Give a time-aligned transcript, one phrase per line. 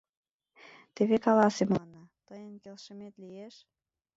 [0.95, 3.55] Теве каласе мыланна: тыйын келшымет лиеш?